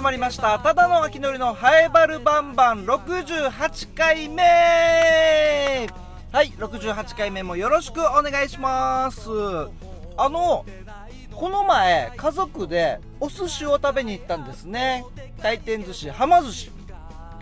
[0.00, 0.58] 始まりました。
[0.58, 2.86] ただの秋のりのハエバルバンバン。
[2.86, 4.42] 68回目。
[6.32, 9.28] はい68回目もよろしくお願いします。
[10.16, 10.64] あの
[11.34, 15.04] この前家族でお寿司を食べに行ったんですね。
[15.42, 16.70] 回転寿司はま寿司。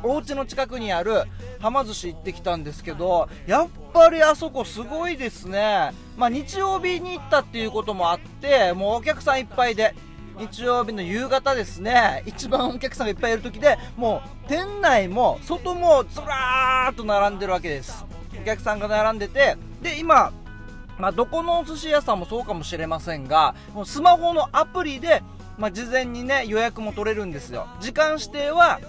[0.03, 1.23] お家の近くにある
[1.61, 5.93] はま寿司行ってきたんですけどやっぱりあそこすごいですね。
[6.17, 9.95] まあ日曜日に行ったっていうこともあってもうお客さんいっぱいで
[10.39, 12.23] 日曜日の夕方ですね。
[12.27, 18.05] 一番お客さんがいっぱいいる時でもう店内も外もずらーっと並んでるわけです。
[18.41, 20.33] お客さんが並んでてで今
[20.99, 25.23] まあ、どこのお寿司屋さんもそうかもしれませんがもうスマホのアプリで、
[25.57, 27.69] まあ、事前にね予約も取れるんですよ。
[27.81, 28.81] 時間指定は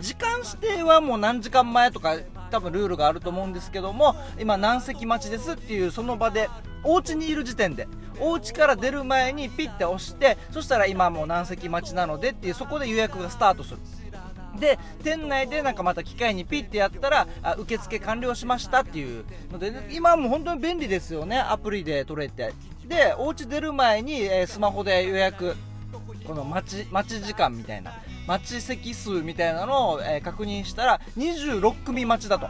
[0.00, 2.16] 時間指定はもう何時間前とか
[2.50, 6.48] 多分ルールがあると思うんですけども今何席待ちですっていうその場で
[6.82, 7.86] お家にいる時点で
[8.20, 13.78] お家から出る前にピッて押してそしたら今もう何席待ちなのでっていうそこで予約がスタートする。
[14.58, 22.52] で店内でなんかまた機械にピッてやったらあ受付完了しましたっていうので、ね、今もう本当に便利ですよねアプリで取れて。
[22.86, 25.56] でお家出る前に、えー、スマホで予約
[26.26, 27.92] この待ち待ち時間みたいな
[28.26, 32.46] 待ち席数みたいなのを、えー、確認したら26組待ちだと。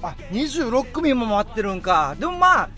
[0.00, 2.14] あ26組も待ってるんか。
[2.18, 2.68] でもまあ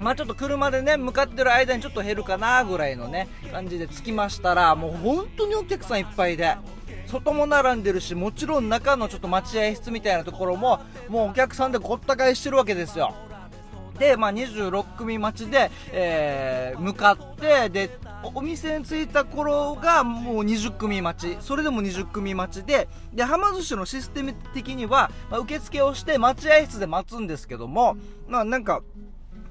[0.00, 6.56] まあちょっと車でね向かってる間にちょっと減るかなぐらいのね感じで着きましたらもう本当にお客さんいっぱいで
[7.06, 13.14] 外も並んでるしもちろん中のちょっと待合室みたいなところももうお客さんでごった返してるわけですよ。
[13.98, 17.90] で、まあ、26組待ちで、えー、向かってで
[18.22, 21.36] お店に着いた頃がもう20組待ち。
[21.40, 27.96] それでも20組待ちでではま寿司のシステム的には、まあ、受付をして待合室で待つんですけども、
[28.28, 28.82] まあ、なんか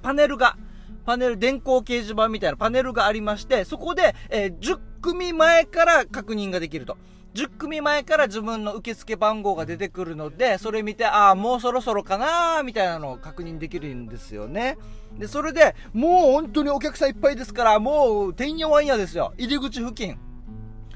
[0.02, 0.58] パネルが
[1.06, 6.98] パネル電光掲示板みたいなパネルがありましてそこで、えー、10組前から確認ができると。
[7.34, 14.76] 10組前から自分の受付番号が出てくるので、それ見て、ああ、もうそろそろかなーみたいなのを確認できるんですよね。
[15.20, 19.34] で、それで、もう本当にお客さんいっぱいですから、もう、てんやわんやですよ。
[19.38, 20.18] 入り口付近。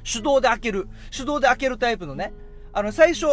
[0.03, 0.87] 手動で開ける。
[1.15, 2.33] 手動で開けるタイプのね。
[2.73, 3.27] あの、最初、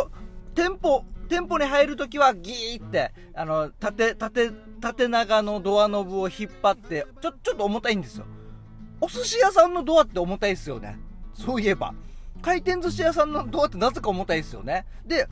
[0.55, 4.51] 店舗、店舗に入るときはギーって、あの、縦、縦、
[4.81, 8.27] 縦長のドアノブを引っ張って、ちょ、ちょっと重たいんですよ。
[9.01, 10.99] お寿司屋さんのドアって重たいですよね。
[11.35, 11.95] そういえば。
[12.43, 14.87] 回転寿司屋さんのドアってなぜか重たいですよね。
[15.07, 15.29] で、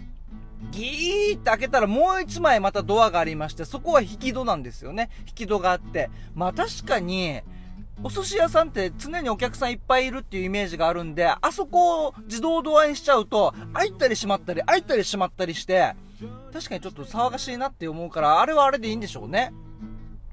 [0.71, 5.11] ギーって開けたらもう一枚またドアがありまして、そこは引き戸なんですよね。
[5.27, 6.11] 引き戸があって。
[6.35, 7.41] まあ確かに、
[8.03, 15.95] お寿司屋さんって常にお客さんいっぱいいるっていうイメージがあるんで、あそこを自動ドアにしちゃうと、開いたり閉まったり、開いたり閉まったりして、
[16.53, 19.53] 確かにちょっと騒がしいなって思うから、あれはあれでいいんでしょうね。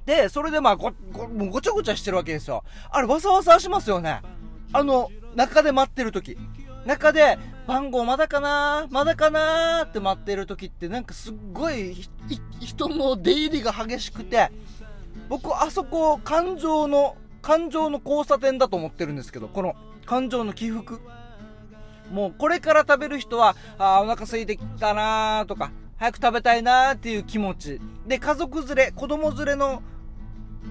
[0.06, 2.64] で、それでまあご、ご、もうごちゃごちゃしてるわけですよ。
[2.92, 4.22] あれ、わさわさしますよね。
[4.74, 6.38] あの、中で待ってる時。
[6.86, 11.96] 中で、番号まだかなまだかなって待ってる時ってなんかすっごい
[12.60, 14.52] 人の出入りが激しくて、
[15.30, 21.00] 僕あそこ感情の、感情の交差点だと思ってるんですけど、この感情の起伏。
[22.10, 27.82] もうこれから食べる人は、あお腹空いてきたなとか、早く食べたいなっていう気持ち。
[28.08, 29.84] で、家族連れ、子供連れの、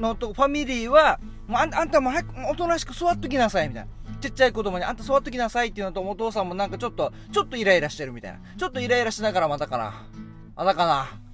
[0.00, 3.90] のと、ファミリーは、もうあんたも早くおとなしく座っときなさい、みたいな。
[4.20, 8.38] ちっちゃい子供に、あんた座っときなさいっていうのと、お父さんもなんかちょっと、ちょっとイライラしてるみたいな。
[8.56, 10.06] ちょっとイライラしながらまたかな。
[10.56, 11.31] またかな。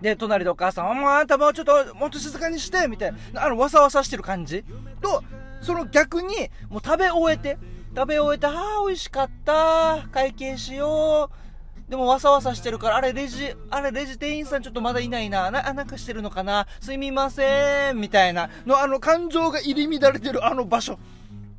[0.00, 3.44] で、隣でお母さんは、もうあんたもうちょっと、もっと静かにして、みたいな。
[3.44, 4.64] あの、わさわさしてる感じ
[5.00, 5.22] と、
[5.60, 6.28] その逆に、
[6.68, 7.58] もう食べ終えて、
[7.94, 10.06] 食べ終えて、ああ、美味しかった。
[10.12, 11.90] 会計しよう。
[11.90, 15.50] でもわさわさしてるから、あれレジ、あれレジ店員さんちょっとまだいないな。
[15.50, 17.96] な、なんかしてるのかなすみません。
[17.96, 18.50] みたいな。
[18.66, 20.98] の、あの感情が入り乱れてるあの場所。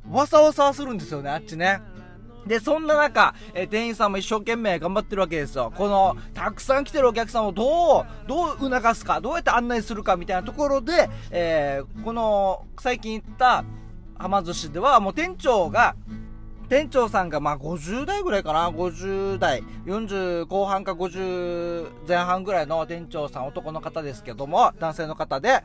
[0.08, 1.80] わさわさするんですよね、あっちね。
[2.46, 5.72] で、そんな中、えー、店員さんも一生懸命頑張ってるわけですよ。
[5.76, 13.64] この、たくさん来てるお客さんをどう、どう促すか、どうやって案内するかみたいなところで、えー、この、最近行った
[14.18, 15.96] はま寿司では、もう店長が、
[16.68, 25.64] 店長さんがま50代ぐらいかな、50代、40後半か50前半ぐらいの店長さん、男の方ですけども、男性の方で、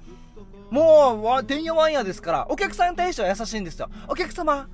[0.72, 3.90] もう、てんやわんやですから、お客さんに対しては優しいんですよ。
[4.08, 4.68] お客様、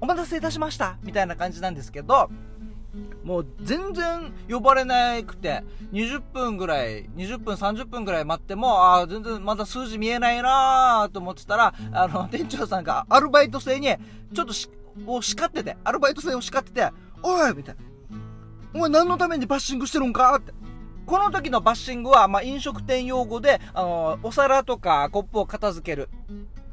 [0.00, 2.30] お待たせいたしましたみたいな感じなんですけど、
[3.24, 13.88] もう全然呼ばれなくて、20分ぐらい、20分、30分ぐらい待っても、ああ、全然まだ数字見えないなーと思ってたら、あの、店長さんがアルバイト生に、
[14.32, 14.70] ちょっとし、
[15.06, 16.90] を叱ってて、アルバイト生を叱ってて、
[17.22, 17.80] おいみたいな。
[18.74, 20.52] お前何のためにバッシングしてるんかって。
[21.06, 26.08] この時のバッシングは、まあ、飲食店用語で、あの、お皿とかコップを片付ける。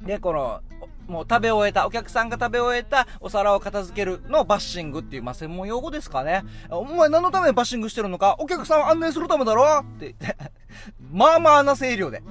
[0.06, 0.62] で、この、
[1.08, 6.44] もう食べ終えた、お客さんが食べ終えたお皿を片付けるのバッシングっていう、まあ、専門用語ですかね。
[6.70, 9.80] お前何のためにバッシングしてるのかお客さんを案内するためだろ？
[9.80, 10.38] って言って
[11.12, 12.24] まあまあな声量で、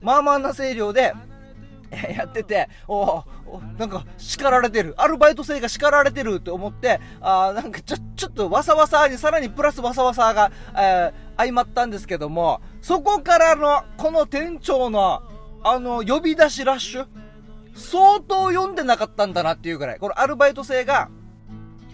[0.00, 1.12] まあまあな声量で、
[2.16, 4.94] やってて、おおなんか叱られてる。
[4.96, 15.22] アルバイト生が叱られてるって思って、あなんかちょ、ちょっとわさわさにさらにプラスわさわさが、えー、相まったんですけども、そこからの、この店長の、
[15.64, 17.06] あの、呼び出しラッシュ、
[17.80, 19.98] 相当読んでなかったんだなっていうぐらい。
[19.98, 21.08] このアルバイト生が、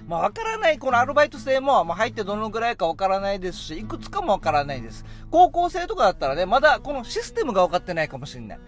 [0.06, 5.04] まあ、わからない、このアルバイト生も、まあ、入ってどのぐらいかわからないですし、いくつかもわからないです。
[5.30, 8.58] 高校生とかだったらね、まだこのシステムが分かってないかもしれない。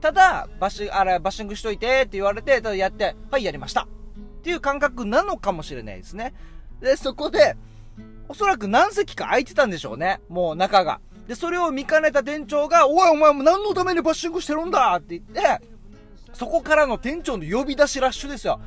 [0.00, 3.82] ただ、バッシング、あれ、バッシングしといてって言われて、ただやって、はい、やりました。
[3.82, 3.86] っ
[4.42, 6.34] ていう感覚なのかもしれないですね。
[6.80, 7.56] で、そこで、
[8.28, 10.20] おそらく何席か空いてたんでしょうね。
[10.28, 11.00] もう中が。
[11.26, 15.60] で、それを見かねた店長が、おい、お前も何のためにバッシングしてるんだって言って、
[16.38, 18.60] そこからの店長の呼び出しラッシュですよ。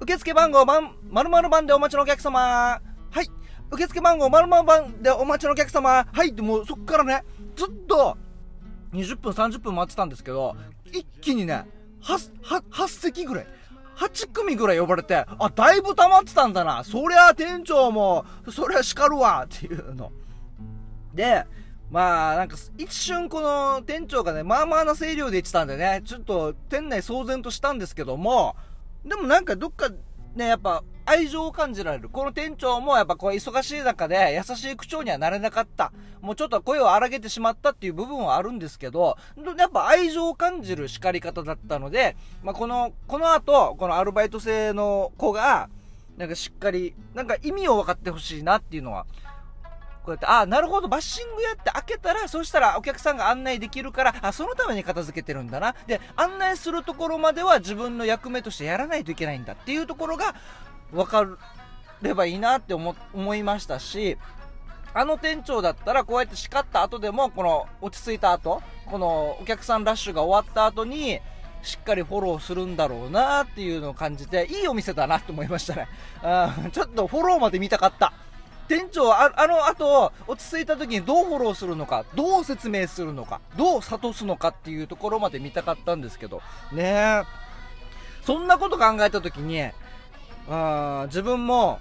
[0.00, 2.40] 受付番号、ま、〇〇番でお待ちのお客様。
[2.40, 2.80] は
[3.22, 3.28] い。
[3.70, 6.06] 受付番号、〇〇番でお待ちのお客様。
[6.10, 6.30] はい。
[6.30, 7.24] ってもうそっからね、
[7.56, 8.16] ずっと、
[8.94, 11.66] 20分、30分待ってたんですけど、一気にね、
[12.00, 13.46] 8、8、8席ぐらい。
[13.96, 16.84] 8組ぐらい呼ばれて、あ、だいぶ溜まってたんだな。
[16.84, 20.10] そりゃ店長も、そりゃ叱るわっていうの。
[21.12, 21.44] で、
[21.92, 28.56] まあ、なんか、一瞬この店長がね、まあまあな声量で言ってたんでね、ちょっと店内騒然としたんですけども、
[29.04, 29.90] でもなんかどっか
[30.34, 32.08] ね、やっぱ愛情を感じられる。
[32.08, 35.92] この店長もやっぱこう忙しい中で優しい口調にはなれなかった。
[36.22, 39.18] もうちょっと声を荒げてしまったっていう部分はあるんですけど、
[39.58, 45.68] やっぱ愛情を感じる叱り方だったので、まあ、この、この後、このアルバイト生の子が、
[46.16, 49.04] なんかしっかり、なんか意味を分かってほしいなっていうのは
[50.04, 55.74] こうやって、あ、なるほど、バッシングやって開けたら、そしたらお客さんが案内できるから、あ、そのために片付けてるんだな。
[55.86, 60.34] で、案内するところまでは自分の役目としてやらないといけないんだっていうところが、
[60.92, 61.26] 分か
[62.02, 64.18] ればいいなって思、思いましたし、
[64.94, 71.20] あの店長だったらこうやって叱った後でも、この落ち着いた後、このお客さんラッシュが終わった後に、
[71.62, 75.88] しっかりフォローするんだろうなっていうのを感じて、いいお店だなって思いましたね。
[76.64, 78.12] うん、ちょっとフォローまで見たかった。
[78.68, 86.40] 店長はあの後落ち着いた時にどうフォローするのかどう説明するのかどう諭すのかっていうところまで見たかったんですけど
[86.72, 87.22] ね。
[88.24, 89.62] そんなこと考えた時に
[90.48, 91.80] あ自分も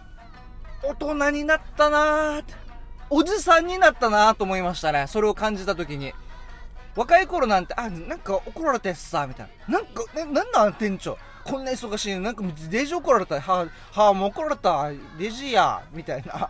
[0.83, 2.53] 大人になったなーって
[3.09, 5.05] おじさんになったなーと思いましたね。
[5.07, 6.13] それを感じた時に。
[6.95, 9.79] 若い頃なんてあなんか怒られてさみたいな。
[9.79, 11.17] なんか、ね、なんなん店長。
[11.43, 12.13] こんな忙しい。
[12.15, 13.39] のなんかデジ怒られた。
[13.39, 14.91] はあもう怒られた。
[15.17, 16.49] デジやみたいな。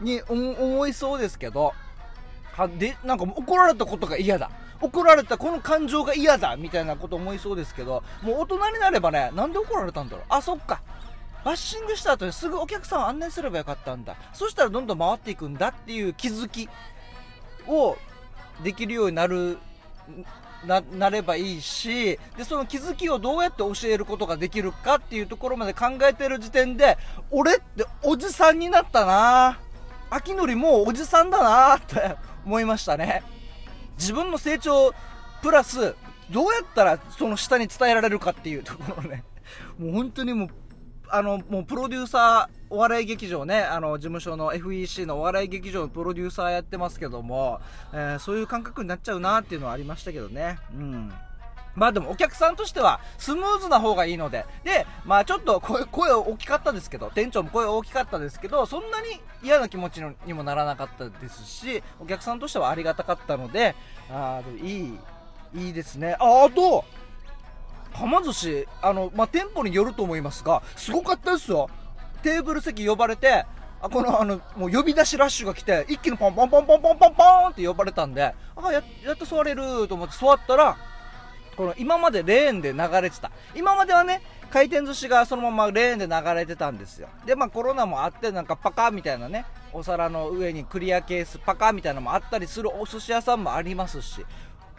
[0.00, 1.72] に思いそうですけど。
[2.52, 4.50] はでなんか怒られたことが嫌だ。
[4.80, 8.02] 怒られたこの感情が嫌だみたいなこと思いそうですけど。
[8.22, 10.26] もう大人になればねなんで怒られたんだろう。
[10.28, 10.80] あそっか。
[11.44, 14.14] バッシングした後にすぐお客さんを案内すればよかったんだ。
[14.32, 16.68] そしたらどんどん回っていくんだっていう気づき
[17.66, 17.96] を
[18.62, 19.58] できるようになる
[20.66, 26.98] ななればいいしでその気づきをどうやって教えることができるかっていうところまで考えてる時点で
[27.30, 29.58] 俺っておじさんになったな。
[30.10, 33.22] 秋のりもうおじさんだなって 思いましたね。
[33.96, 34.92] 自分の成長
[35.40, 35.94] プラス
[36.30, 39.24] どうやったらその下に伝えられるかっていうところね。
[39.78, 40.48] もう本当にもう
[41.08, 47.60] あのもうプロデューサーお笑い劇場ね、あの、事務所の FEC のお笑い劇場のプロデューサーやってますけども、
[47.92, 50.58] えー、そういう感覚になっちゃうなっていうのはありましたけどね。
[50.72, 51.12] うん。
[51.74, 63.74] まあでもお客さんとしてはスムーズな方がいいので、で、まあちょっと声声大きかったですけど、店長も声大きかったですけど、そんなに嫌な気持ちにもならなかったですし、お客さんとしてはありがたかったので、
[64.10, 64.98] あいい、
[65.54, 66.16] いいですね。
[66.18, 66.84] あ、あと、
[67.92, 71.68] はま寿司、あの、まあ、店舗によると思いますが、すごかったですよ。
[72.20, 73.44] テーブル席呼ばれて、
[73.82, 80.76] あこのあのもう呼び出しラッシュが来て一気にポンポンポンポンポンポンポンって呼ばれたんであややっと座れると思って座ったら
[81.56, 83.30] この今までレーンで流れてた。
[83.54, 87.08] 今まではね回転寿司がそのままレーンで流れてたんですよ。
[87.24, 94.26] でまあコロナもあってなんかパカみたいなねお皿の上にクリアケースパカみたいなのもあったりするお寿司屋さんもありますし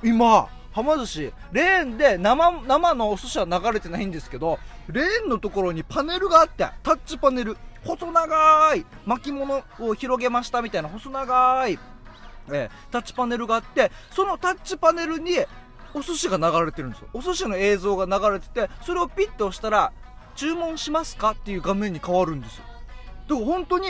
[0.03, 7.57] 今はま寿司レーンで生生のお寿司は流れてないんですけどレーンのところにパネルがあってタッチパネル。
[7.83, 11.79] 細長い巻物を広げましたみたいな細長い、
[12.49, 15.31] えー、タッチパネルがあってそのタッチパネルに
[15.95, 17.07] お寿司が流れてるんですよ。
[17.11, 19.91] お寿司の映像が流れててそれをピッと押したら
[20.35, 22.63] 注文しますかっていう画面に変わるんですよ。
[23.27, 23.89] だから本当に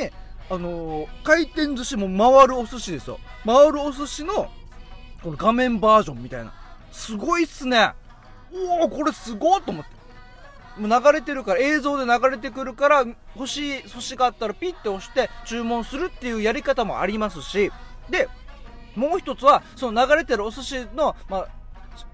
[0.50, 3.19] あのー、回転寿司も回るお寿司ですよ。
[3.45, 4.50] 回るお寿司の
[5.21, 6.53] この画面バージョンみたいな。
[6.91, 7.93] すごいっすね。
[8.53, 9.91] おおこれすごいと思って。
[10.81, 13.05] もう流れてるから映像で流れてくるから
[13.36, 17.71] 欲しい寿司があったらピッて押して注文するっていうやり方もありますし。
[18.10, 18.29] で
[18.95, 21.48] もう一つはその流れてるお寿司の、まあ、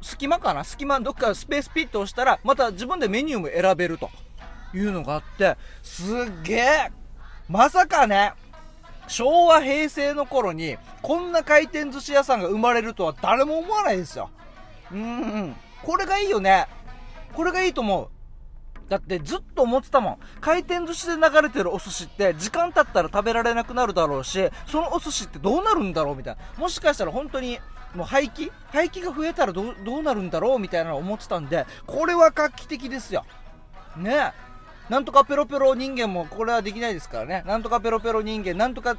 [0.01, 0.63] 隙間かな？
[0.63, 4.09] 隙間どっかスペースピッて押したらまた自分でメニューも選べると。
[4.73, 6.91] いうのがあってすっげえ
[7.47, 8.33] まさかね
[9.07, 14.29] 昭和平成の頃にこんな回転寿司屋さんが生まれるとは誰も思わないですよ。
[14.91, 16.67] うんこれがいいよね
[17.33, 18.09] これがいいと思う
[18.89, 20.17] だってずっと思ってたもん。
[20.39, 26.41] 回転寿司で流れてるお寿司って時間経ったら食べられなくなるだろうし、そのお寿司ってどうなるんだろうみたいな。
[26.57, 27.59] もしかしたら本当に
[27.93, 28.49] もう廃棄？
[28.71, 33.25] 廃棄が増えたらどうなるんだろうみたいなのを思ってたんで、これは画期的ですよ。
[33.97, 34.31] ねえ。
[34.89, 37.43] なんとかペロペロ人間もこれはできないですからね。
[37.45, 38.95] なんとかペロペロ人間、なんとか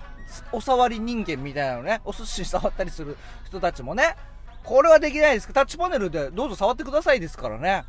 [0.52, 2.02] お触り人間みたいなのね。
[2.04, 3.16] お寿司触ったりする
[3.46, 4.16] 人たちもね。
[4.68, 7.84] これはできないですけどタッチパネルでどうぞ触ってくださいですからね。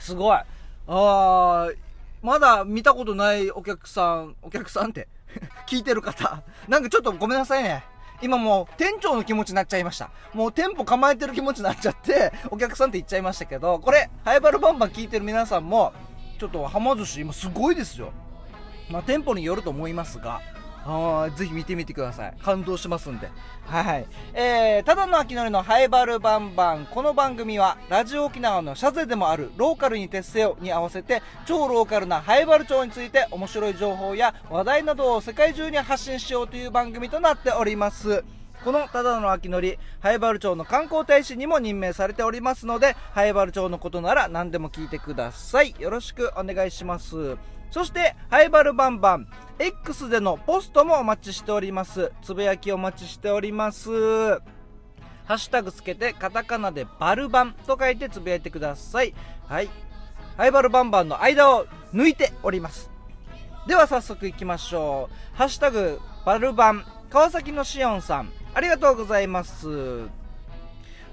[0.00, 0.36] すごい。
[0.36, 1.76] あー、
[2.22, 5.06] まだ見たことないお客さん、お客さんって
[5.68, 6.42] 聞いてる方。
[6.66, 7.84] なんかちょっとごめんなさいね。
[8.20, 10.10] 今もう店長の気持ちになっちゃいました。
[10.34, 15.92] もう店舗構えてる気持ちになっちゃって、お客さんって言っちゃいましたけど、これ、ハイバルバンバン聞いてる皆さんも、
[16.36, 18.12] ちょっとはま寿司今すごいですよ。
[18.90, 20.40] まあ店舗によると思いますが、
[20.84, 22.34] あぜひ見てみてください。
[22.42, 23.30] 感動しますんで。
[23.66, 24.06] はい。
[24.34, 26.86] えー、ただの秋のりのハイバルバンバン。
[26.86, 38.24] この番組は、ラジオ沖縄のシャゼでもある、ローカルに徹せよに合わせて、超ローカルなハイバル町について面白い情報や話題などを世界中に発信しようという番組となっております。
[38.64, 45.74] このただの秋のり、ハイバル町の観光大使にも任命されておりますので、ハイバル町のことなら何でも聞いてください。
[45.78, 47.36] よろしくお願いします。
[47.72, 49.26] そして、ハイバルバンバン、
[49.58, 52.12] X でのポストもお待ちしております。
[52.20, 53.90] つぶやきお待ちしております。
[55.24, 59.14] ハッシュタグつけて、カタカナでバルバンと書いてつぶやいてください。
[59.48, 59.70] はい。
[60.36, 62.90] ハイバルバンバンの間を抜いております。
[63.66, 65.36] では早速いきましょう。
[65.36, 70.08] ハッシュタグバルバン、川崎のしおんさん、ありがとうございます。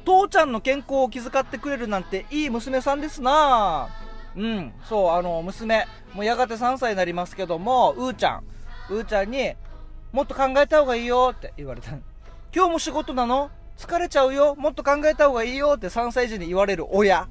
[0.04, 8.44] 父ちゃんの健康を気遣ってくれるなんていい娘さんですなぁうん、そう、あの、娘、もうやがて3歳になりますけども、うーちゃん、
[8.90, 9.54] うーちゃんに、
[10.12, 11.92] もっと考えた方がいいよって言われた。
[12.54, 13.52] 今日も仕事なの？
[13.78, 14.56] 疲れちゃうよ？
[14.56, 17.28] もっと考えた方がいいよって3歳児に言われる親。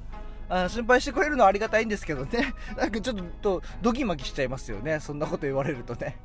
[0.50, 2.54] あ心配してくれるのはありがたいんですけどね。
[2.76, 5.00] なんかちょっとドギマギしちゃいますよね。
[5.00, 6.16] そんなこと言われるとね。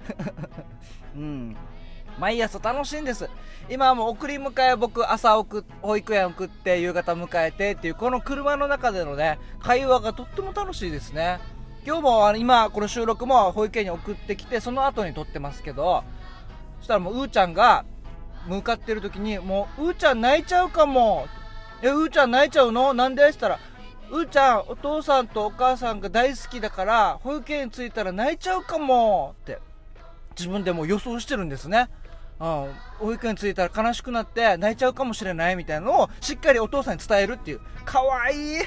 [1.15, 1.57] うん。
[2.19, 3.29] 毎朝楽しいんです。
[3.69, 11.39] 今はもう送り迎え僕朝送保育園送って夕方迎えてっていうこの車の中でのね、会話がとっても楽しいですね。
[11.85, 16.03] 今日も今この収録も保育園に送ってきてその後に撮ってますけど、
[16.79, 17.85] そしたらもううーちゃんが
[18.47, 21.27] 向かってる時にもううーちゃん泣いちゃうかも。
[21.81, 22.93] え、うーちゃん泣いちゃうの？
[22.93, 23.23] なんで？
[23.23, 23.59] って言ったら、
[24.11, 29.59] うーちゃんお父さんとお母さんが大好きだから保育園に着いたら泣いちゃうかもって
[30.37, 31.89] 自分でも予想してるんですね。
[32.43, 37.61] うん、保育園着いたら悲しくなって泣いちゃうかもしれないみたいなのをしっかりお父さんに伝えるっていう。
[37.85, 38.57] かわいい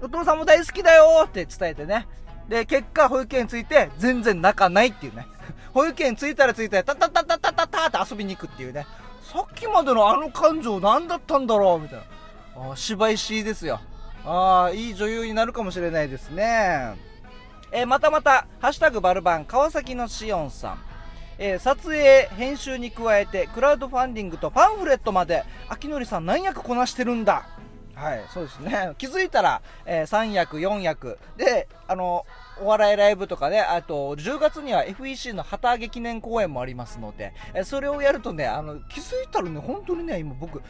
[0.00, 2.08] お父さんも大好きだよって伝えてね。
[2.48, 5.28] で、結果、保育園着いて、全然泣かないっていうね。
[5.72, 8.84] 保育園着いたら着いたら、タタタタタタタって遊びに行くっていうね。
[9.32, 11.98] さっきまでのあの感情何だったんだろうみたい
[12.56, 12.72] な。
[12.72, 13.80] あ芝居しですよ。
[14.26, 16.96] ああ、いい女優になるかもしれないですね。
[17.70, 20.91] えー、またまた、ハッシュタグバルバン、川崎のしおんさん。
[21.38, 27.46] えー、撮影、編集に加えて、クラウドファンディングとパンフレットまで、秋のりさん何役こなしてるんだ？
[27.94, 28.92] はい、そうですね。
[28.98, 31.18] 気づいたら、えー、3役、4役。
[31.36, 32.26] で、あの、
[32.60, 40.62] お笑いライブとかで、あと、10月には FEC の旗揚げ記念公演もありますので、え、それをやるとね、あの、気づいたらね、本当にね、今僕、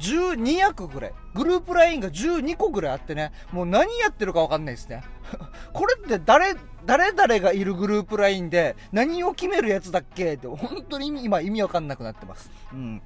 [0.00, 1.12] 12役ぐらい。
[1.34, 5.02] グループ LINE が12個ぐらいあってね、もう何やってるかわかんないですね。
[5.72, 6.54] これって誰、
[6.86, 12.50] 誰々がいるグループ LINE で何を決めるやつだっけって、本当に今意味わかんなくなってます。
[12.72, 13.02] うん。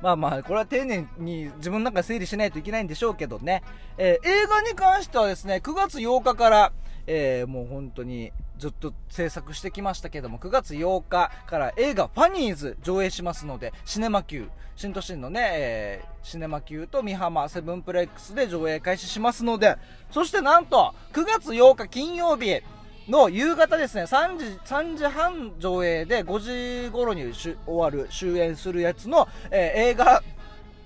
[0.00, 3.62] まあまあ、これは丁寧に自分の中で整理しないといけないんでしょうけどね。
[3.98, 6.72] えー、映画に関してはですね、9月8日から、
[7.06, 19.78] えー、もう本当にずっと制作してきましたけども、9月8日から映画ファニーズ上映しますので、シネマ級、新都心のね、えー、シネマ級と美浜セブンプレックスで上映開始しますので、
[20.12, 22.62] そしてなんと、9月8日金曜日、
[23.08, 30.22] の夕方ですね、3時、3時半上映で5時頃に終わる、終演するやつの、えー、映画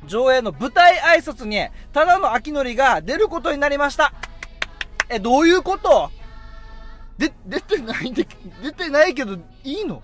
[0.07, 4.15] 上映の舞台挨拶に、ただの秋のりが出ることになりました。
[5.11, 6.11] え、どういうこと？
[7.19, 8.27] で、出てないで、
[8.63, 10.03] 出てないけど、いいの？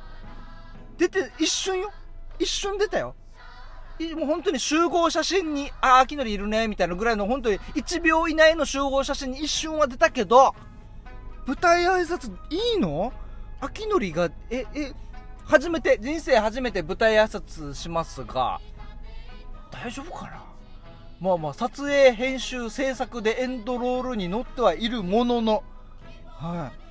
[0.99, 1.91] 出て、一瞬よ。
[2.39, 3.15] 一瞬出たよ。
[4.17, 10.55] もう本当に集合写真に、ああ、秋のりいるね、みたいなぐらいの本当に1秒以内の集合写真に一瞬は出たけど、
[11.47, 13.13] 舞台挨拶いいの？
[13.61, 14.93] 秋のりがええ
[15.45, 18.61] 初めて人生初めて舞台挨拶しますが
[19.71, 20.43] 大丈夫かな？
[21.21, 25.63] まあまあ撮影編集制作でエンドロールに乗ってはいるものの
[26.27, 26.82] はい。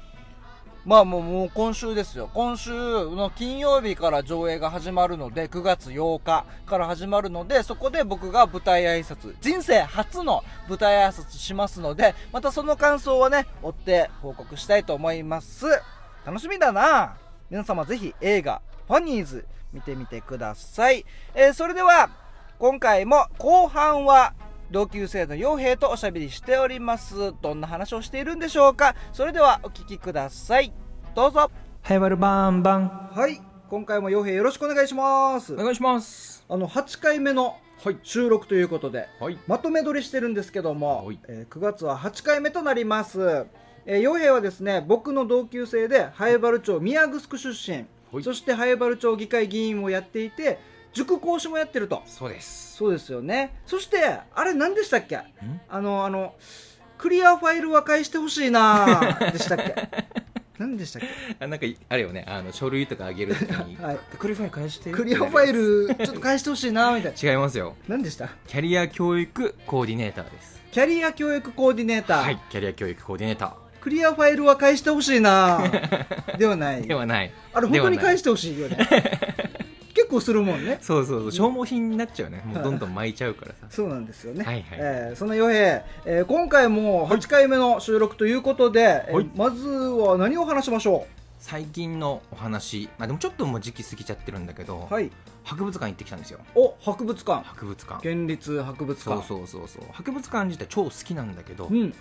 [0.84, 2.30] まあもうもう今週ですよ。
[2.34, 15.68] 今週の金曜日から上映が始まるので9月8日から始まるのでそこで僕が舞台挨拶人生初の舞台挨拶しますのでまたその感想をね追って報告したいと思います。
[16.26, 17.18] 楽しみだな。
[17.52, 22.10] 皆様ぜひ映画ファニーズ見てみてください、えーそれでは
[22.60, 24.34] 今回も後半は
[24.72, 27.34] 同級生の傭兵とおしゃべりしております。
[27.42, 28.96] どんな話をしているんでしょうか？
[29.12, 30.72] それではお聞きください。
[31.14, 31.52] どうぞ。
[31.82, 33.10] はいわるバンバン。
[33.14, 35.54] はい今回も傭兵よろしくお願いします。
[35.54, 36.46] お願いします。
[36.48, 37.98] あの8回目のはい。
[38.04, 39.38] 収録ということではい。
[39.46, 41.20] まとめ撮りしてるんですけども、はい。
[41.28, 43.46] えー9月は8回目となります。
[43.86, 47.86] えー傭兵はですね僕の同級生で灰原町宮城出身。
[48.14, 48.24] はい。
[48.24, 50.60] そして灰原町議会議員をやっていて
[50.94, 52.04] 塾講師もやってると。
[52.06, 52.76] そうです。
[52.76, 53.54] そうですよね。
[53.66, 53.98] そして
[54.36, 55.18] あれ何でしたっけ？
[55.70, 56.36] あのあの
[56.98, 59.76] クリアファイルは返してほしいなでしたっけ？
[60.60, 61.02] 何でしたっ
[61.40, 62.24] あなんかあれよね。
[62.28, 64.00] あの書類とかあげるときに、はい。
[64.20, 67.32] クリアファイル返してけクリアファイルちょっと返してほしいなみたいな。
[67.32, 67.76] 違いますよ。
[67.88, 68.30] 何でした？
[68.48, 70.62] キャリア教育コーディネーターです。
[70.72, 75.64] キャリア教育コーディネーター、はいキャリア教育コーディネータクリアファイルは返してほしいな。
[76.38, 76.82] ではない。
[76.84, 77.32] ーではない。
[77.54, 78.78] あれ本当に返ししてほしいよね
[79.94, 84.44] 結構するもんねそうそうそう消耗品になっちゃうねもうどんどん巻いちゃうからさそうなんですよね。
[84.44, 91.06] はいはいえーその余平、えー今回も8回目の収録ということで、えーはいまずは何を話しましょ
[91.40, 94.94] 最近のお話まあでもちょっともう時期過ぎちゃってるんだけど、う。
[94.94, 95.10] はい。
[95.44, 97.44] 博物館行ってきたんですよお、博物館。
[97.44, 99.28] 博物館県立博物そう館。
[99.28, 101.94] そうそうそう博物館自体超好きなんだけど、うん。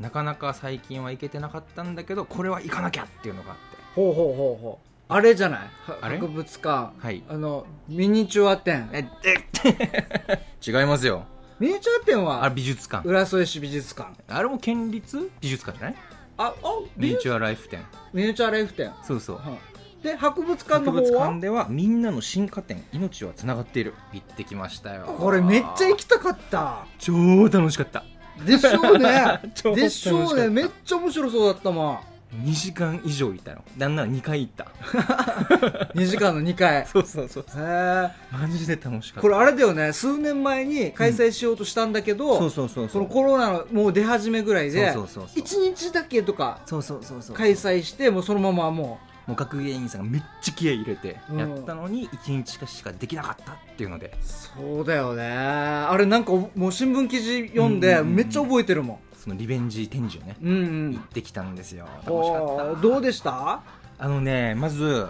[0.00, 4.89] なかなか最近は行けてなかったんだけどこれは行かなきゃっていうのがあってほうほうほうほう。
[5.12, 5.60] あれじゃない？
[6.00, 6.92] 博物館。
[6.98, 7.22] はい。
[7.28, 8.88] あの、ミニチュア展。
[8.92, 11.24] ええ 違いますよ。
[11.58, 13.06] ミニチュア展あは、美術館。
[13.06, 14.10] 浦添市美術館。
[14.28, 15.30] あれも県立？
[15.40, 15.96] 美術館じゃない？
[16.38, 17.84] あ、あ、ミニチュアライフ展。
[18.12, 18.92] ミニチュアライフ展。
[19.02, 19.36] そうそう。
[19.36, 20.04] はい。
[20.04, 23.94] で、博物館の博物方は館ではみんなの進化点命はつながっている。
[24.14, 25.04] 行ってきましたよ。
[25.18, 26.86] これめっちゃ行きたかった。
[26.98, 27.12] 超
[27.48, 28.04] 楽しかった。
[28.46, 29.40] でしょうね。
[29.54, 29.74] 超。
[29.74, 30.48] でしょうね。
[30.48, 31.98] めっちゃ面白そうだったもん。
[32.34, 33.64] 2時間以上いたの。
[33.76, 34.68] なんなら2回行った。
[35.94, 36.86] 2時間の2回。
[36.90, 37.42] そうそうそう。
[37.42, 38.10] へえ。
[38.30, 39.20] マジで楽しかった。
[39.20, 39.92] これあれだよね。
[39.92, 47.36] 数年前に開催しようとしたんだけど、そうそうそうそのコロナのもう出始めぐらいでそうそうそう1日だけとかそうそうそうそう。
[47.36, 51.38] 開催してもうそのままももう学芸員さんがめっちゃ気合い入れてうん。
[51.38, 54.06] やったのに1日しかできなかったっていうので。
[54.06, 55.24] うそうだよね。
[55.24, 60.92] あれなんかもう新聞記事読んでうんうんうんめっちゃ覚えてるもそのリベンジ展示をねんうんうん。
[60.94, 61.86] 行ってきたんですよ。
[62.06, 62.80] 楽しかった。
[62.80, 63.62] どうでした？
[63.98, 65.06] あのねまず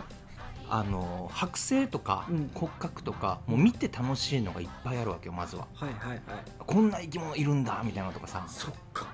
[0.68, 2.51] あの剥製とかうん。
[2.53, 5.66] 骨格とか、もう見て楽しいのがいっぱいあるわけよまずは。
[5.75, 6.20] はいはいはい。
[6.59, 8.44] こんな生き物いるんだみたいなのとかさ。
[8.49, 9.07] そっか。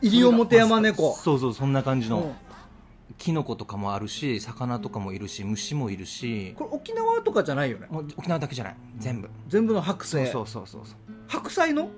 [0.00, 1.14] 西表山猫。
[1.14, 2.12] そうそうそんな感じうん。
[2.12, 2.34] の
[3.18, 6.54] キノコとかもあるし魚とかもいるし虫もいるし。
[6.56, 7.88] これ沖縄とかじゃないよね？
[8.16, 8.76] 沖縄だけじゃない。
[8.96, 9.28] 全部。
[9.48, 10.94] 全部の白菜そうそうそうそう。
[11.28, 11.84] 白菜の？
[11.84, 11.88] ん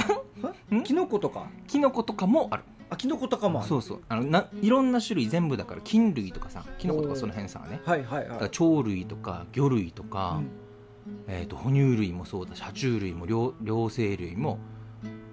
[0.84, 1.46] キノコとか？
[1.66, 2.62] キノコとかもある。
[2.90, 3.68] あキノコとかもある。
[3.68, 4.00] そうそう。
[4.08, 10.40] あのないろんな種類全部だから菌類とかさキノコとかその辺さねはいはいだからはい鳥類とか魚類とか、
[11.26, 14.58] えー、と哺乳類もそうだし爬虫類も両両生類も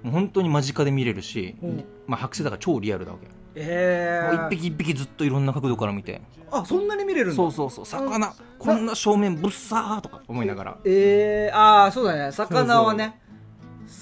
[0.04, 1.84] もう本当に間近で見れるし、うん。
[2.08, 6.22] まあ、剥製だから超リアルだわけ、えー、もう一匹一匹ずっといろんな角度から見て。
[6.52, 7.36] あそんなに見れるんだ。
[7.36, 7.86] そうそうそう。
[7.86, 8.34] 魚。
[8.58, 10.78] こんな正面ぶっさーとか思いながら。
[10.84, 12.32] えー、ああそうだね。
[12.32, 13.20] 魚はね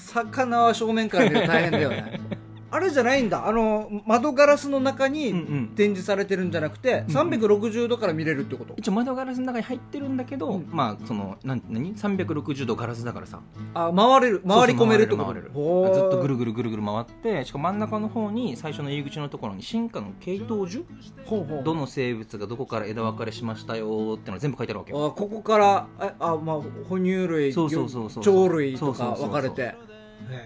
[0.07, 2.19] 魚は正面から見ると大変だよね。
[2.69, 3.47] あれじゃないんだ。
[3.47, 5.71] あの窓ガラスの中うんうにん。
[5.73, 8.73] 展示されてるんじゃなくて、うん360度から見れるってこと？
[8.75, 10.67] 一応窓ガラスの中に入ってるんだけど、うん。
[10.69, 11.61] まあその何
[11.95, 13.39] ？360度ガラスだからさ。
[13.73, 14.41] あ回れる。
[14.45, 15.93] 回り込めるってこと？
[15.93, 20.85] ずっとぐるぐるぐるぐる回ってしかも真ん中の方に最初の入り口のところに進化の系統樹？
[21.25, 21.63] ほうほう。
[21.63, 25.05] どの生物がどこから枝分かれしましたよってのが全部書いてあるわけよ。
[25.05, 29.29] あここからああ、まあ、哺乳類そうそうそうそう鳥類とかそうそうそうそう。
[29.29, 29.73] 分かれて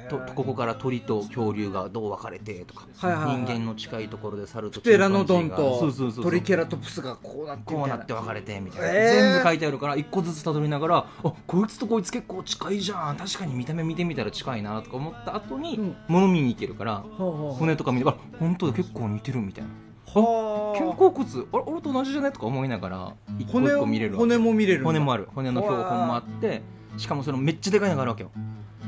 [0.10, 3.36] とここから鳥と恐竜がどう分かれてとか、はいはいはい。
[3.44, 9.12] 人間の近いところで猿とプテラノドンチンパンジーがとそうそうそうそうトリケラトプスがこうなってこうなって分かれてみたいな、えー。
[9.12, 13.18] 全部書いてあるから一個ずつたどりながらあこいつとこいつ結構近いじゃん。
[13.18, 15.96] 確かに見た目見てみたら近いなとか思った後に、うん。
[16.08, 19.70] 物見に行けるから骨とか見てあ本当だ結構似てるみたいな。
[20.14, 20.80] はあ。
[20.80, 25.30] 肩甲骨あれ俺と同じじゃないとか思いながら一個一個見れる骨も見れる骨もある。
[25.34, 26.62] 骨の標本もあって
[26.98, 28.32] しかもそれめっちゃでかいのがあるわけよ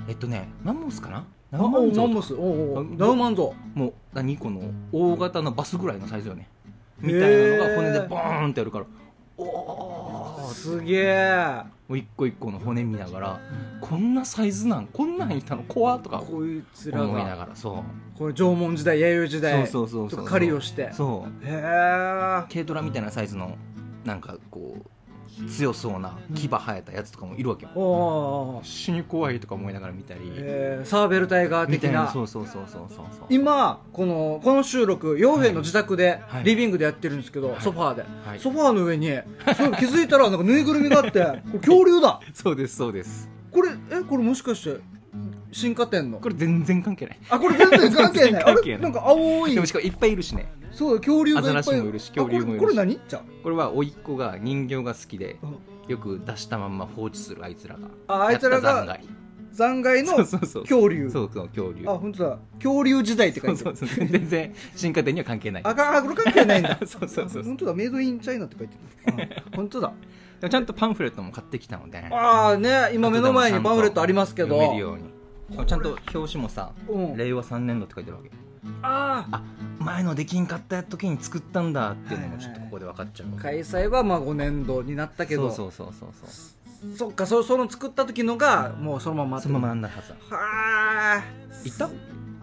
[0.08, 1.26] えっとねマンモスかな？
[1.52, 2.34] あナウマンマンモス。
[2.34, 2.86] おうおう。
[2.86, 4.62] あナウマンゾもう何この
[4.92, 6.50] 大型のバスぐらいのサイズよね。
[7.00, 8.86] みたいなのが骨でボーンってやるから。
[9.38, 11.62] おおウすげえ。
[11.88, 13.40] もう一個一個の骨見ながら
[13.82, 17.84] こんなサイズなんこんなんいたの怖とかこいつら思いなががらそ
[18.16, 18.18] う。
[18.18, 19.68] これ縄文時代弥生時代。
[19.68, 20.92] そうそうそうそう狩りをして。
[20.94, 21.46] そう。
[21.46, 23.58] へえ軽トラみたいなサイズの
[24.06, 24.90] なんかこう
[25.50, 28.66] 強そうな牙生えたやつとかもいるわけよ、おおー。
[28.66, 32.06] 死に怖いとか思いながら見たり、えーサーベルタイガーみたいな。
[32.06, 33.26] 的なそうそうそうそうそうそう。
[33.30, 36.44] 今このこの収録傭兵の自宅ではい。
[36.44, 37.62] リビングでやってるんですけど、はい。
[37.62, 38.40] ソファーで、はい。
[38.40, 39.08] ソファーの上に
[39.58, 42.20] そう気づいたらなんかぬいぐるみがあってこれ恐竜だ。
[42.34, 43.30] そうですそうです。
[43.52, 44.80] これえこれもしかして
[45.54, 46.20] 進化店の。
[46.20, 47.20] これ全然関係ない。
[47.30, 48.44] あこれ 全然関係ない。
[48.44, 48.78] あれ？
[48.78, 49.54] なんか青い。
[49.54, 50.52] でもしかもいっぱいいるしね。
[50.72, 52.58] そうだ恐竜がいっぱいアザラシもいるし恐竜もいるし。
[52.58, 53.00] あこれ何？
[53.08, 55.58] じゃこれは甥っ子が人形が好きでうん。
[55.88, 57.88] よく出したまんま放置するあいつらが。
[58.08, 59.00] ああいつらが残
[59.52, 61.10] 残骸の恐竜。
[61.12, 61.86] そうそう恐竜。
[61.88, 62.40] あ本当だ。
[62.56, 63.86] 恐竜時代って書そいうてる。
[63.86, 65.64] そうそう全然進化点には関係ない。
[65.64, 66.80] あかあこれ関係ないんだ。
[66.88, 67.74] そうそうそう本当だ。
[67.74, 69.40] メイドインチャイナって書いてる。
[69.40, 69.94] あ本当だ。
[70.50, 72.00] ちゃんとパンフレットも買ってきたので。
[72.12, 74.56] ああね今目の前にパンフレットありますけど。
[74.56, 75.04] 読めるように
[75.66, 77.18] ちゃんと表紙もさうん。
[77.18, 78.32] 令和3年度って書いてるわけ。
[78.82, 79.42] ああ
[79.80, 83.28] 前のできんかった時に作ったんだっていうのもちょっとここで分かっちゃう。
[83.38, 85.52] あ開催はまあ5年度になったけど。
[85.52, 86.98] そうそうそうそうそう。
[86.98, 90.16] そっかそその作った時のがもうそのままそのままなんだはずだ。
[90.36, 90.42] は
[91.18, 91.24] あ
[91.64, 91.90] 行った？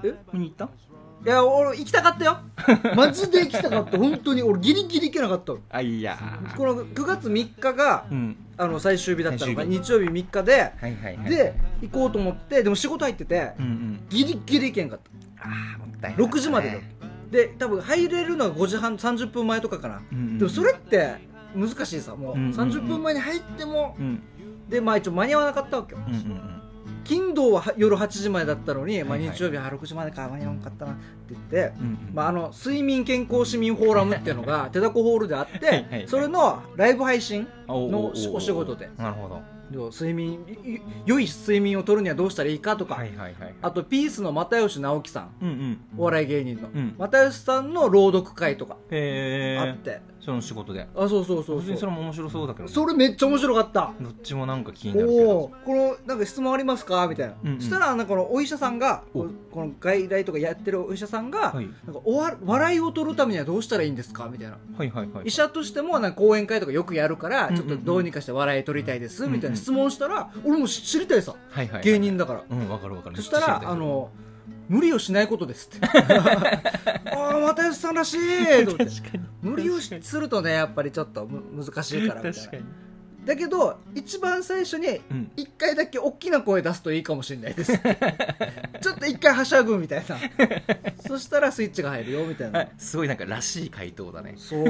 [0.02, 0.14] え？
[0.32, 0.68] 見に行った？
[1.24, 2.38] いや俺行きたかったよ。
[2.96, 3.98] マジで行きたかった。
[3.98, 4.42] 本当に。
[4.42, 6.16] 俺ギリギリ行けなかったあいや。
[6.56, 8.36] この9月3日がうん。
[8.56, 9.92] あの最終日だったのが日。
[9.92, 14.00] 曜日3日ではいはいはいで行こうと思ってでも仕事入っててうんうん。
[14.08, 15.00] ギリギリ行けんかっ
[15.38, 15.46] た。
[15.48, 16.26] ああもったいない。
[16.26, 16.76] 6時までだ
[17.30, 20.00] で多分入れるのは5時半30分前とかかな。
[20.10, 20.38] うんうん。
[20.38, 21.16] でもそれって
[21.54, 22.14] 難しいさ。
[22.16, 24.22] もううんうんうん30分前に入ってもうん。
[24.70, 26.00] でまあ一応間に合わなかったわけよ。
[26.06, 26.59] うんうん
[27.04, 31.72] 金土は夜8時までだったのに、まあ、日曜日は6時までか間に合わなかったなって言って、
[32.12, 38.90] まあ、あの睡眠健康市民フォーラムっていうのが手だこホールであってそれのライブ配信おのお仕事で。
[38.96, 40.38] なるほど睡眠
[41.06, 42.98] 良い睡眠をとるにはどうしたらいいかとか、
[43.62, 45.30] あとピースの又吉直樹さん。
[45.42, 45.78] うんうん。
[45.98, 46.94] お笑い芸人の、うん。
[46.98, 48.74] 又吉さんの朗読会とか。
[48.74, 50.86] あって、その仕事で。
[50.94, 52.70] あそうそうそうそそうれも面白そうだけどね。
[52.72, 53.92] それめっちゃ面白かった。
[54.00, 55.30] どっちもなんか気になるけおど。
[55.40, 57.06] おこのなんか質問ありますか？
[57.08, 57.60] みたいな、うんうん。
[57.60, 59.24] そしたらなんかこのお医者さんがお。
[59.24, 61.68] ここの外来とかやってるお医者さんが、はい。
[61.84, 64.28] なんかおわ笑いを取るためにはどうしたらいいんですか？
[64.30, 64.58] みたいな。
[64.76, 65.26] はいはいはい。
[65.26, 69.59] 医者としてもなんか講演会とかよくやるからちょっとどうにかして笑い取りたいですみたいうんうな。
[69.59, 71.34] ん質問したら俺も知りたいさ。
[71.50, 72.44] はいはいはい芸人だから。
[72.48, 73.16] うんわかるわかる。
[73.16, 74.10] そしたらあの
[74.68, 75.86] 無理をしないことですって。
[77.12, 78.86] ああ又吉さんらしいと思って。
[78.86, 79.24] 確かに。
[79.42, 82.38] 無理をしするとねやっぱりちょっとむ難しいからみたいな。
[82.38, 82.62] 確かに
[83.24, 85.30] だけど一番最初にうん。
[85.36, 87.72] 一回だけ大きな声出すといいかもしれないです。
[88.80, 90.16] ちょっと一回はしゃぐみたいな。
[91.06, 92.60] そしたらスイッチが入るよみたいな。
[92.60, 94.34] あすごいなんからしい回答だね。
[94.36, 94.64] そう。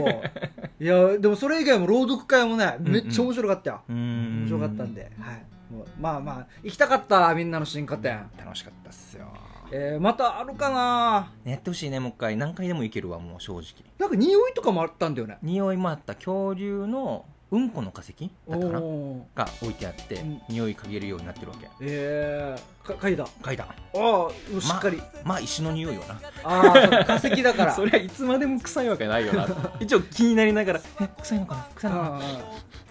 [0.81, 4.39] いやでもそれ以外も朗読会もねめっちゃ面白かったよ、うーん。
[4.41, 9.27] 面白かったんで、はい、もうまあまあ行きたかったみんなの進化店、楽しかったっすよ。
[9.73, 11.33] えーまたあるかな。
[11.45, 12.37] やってほしいねもう一回。
[12.37, 13.65] 何回でもいけるわもう正直。
[13.99, 15.39] なんか匂いとかもあったんだよね。
[15.43, 16.15] 匂いもあった。
[16.15, 18.15] 恐竜のうんこの化石？
[18.49, 20.43] だったかなが置いてあって、うん。
[20.49, 21.69] 匂い嗅げるようになってるわけ。
[21.81, 23.27] えー、か嗅いだ？
[23.43, 23.67] 嗅いだ。
[23.95, 26.21] ああしっかり、まあ石の匂いよな。
[26.45, 27.75] ああ化石だから。
[27.75, 29.49] そりゃいつまでも臭いわけないよな。
[29.81, 31.67] 一応気になりながらえ臭いのかな？
[31.75, 32.17] 臭いのかな？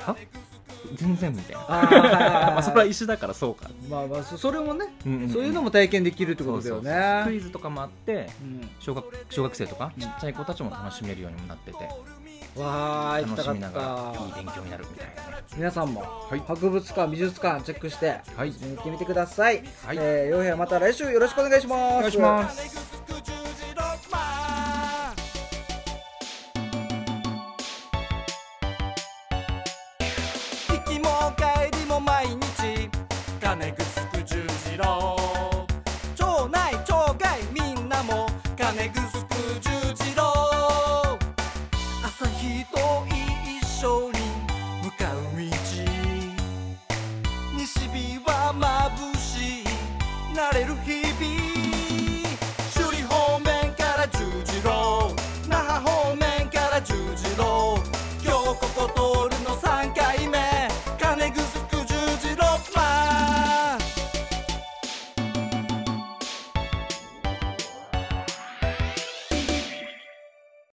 [0.07, 0.15] あは？
[0.95, 1.61] 全然みたいな。
[1.67, 5.29] ああ まあそれは石だからそうか、まあまあそそれもね、うんんん。
[5.29, 6.81] そういうのも体験できるってことだよね。
[6.81, 7.23] そうそうそう。
[7.25, 8.69] クイズとかもあってうん。
[8.79, 11.77] 小学小学生とかちっちゃい子たちも楽しめるようにもなってて
[12.59, 15.37] わあ行きたかっ楽しみながらたいい勉強になるみたいな。
[15.37, 16.39] ね皆さんもはい。
[16.39, 18.51] 博物館美術館チェックしてはい。
[18.61, 19.97] 見に行ってみてください、はい。
[19.99, 21.97] えー、洋平また来週よろしくお願いします。
[21.97, 22.79] お願いします。
[30.67, 32.89] 行きも帰りも毎日
[33.41, 33.83] 金く